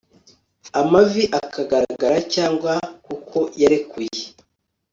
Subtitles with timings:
[0.81, 2.73] amavi akagaragara, cyangwa
[3.05, 4.21] kuko yarekuye